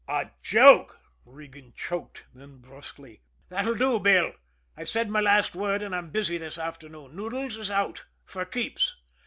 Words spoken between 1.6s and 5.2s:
choked; then brusquely: "That'll do, Bill. I've said